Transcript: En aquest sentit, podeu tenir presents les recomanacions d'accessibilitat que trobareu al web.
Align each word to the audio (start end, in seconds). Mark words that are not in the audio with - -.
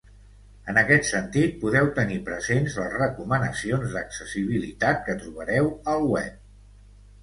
En 0.71 0.79
aquest 0.81 1.05
sentit, 1.09 1.59
podeu 1.65 1.91
tenir 1.99 2.17
presents 2.31 2.79
les 2.83 2.97
recomanacions 3.03 3.95
d'accessibilitat 3.99 5.09
que 5.09 5.21
trobareu 5.25 5.75
al 5.97 6.15
web. 6.19 6.47